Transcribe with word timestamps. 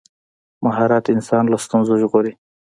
مهارت 0.65 1.05
انسان 1.15 1.43
له 1.51 1.57
ستونزو 1.65 1.93
ژغوري. 2.01 2.33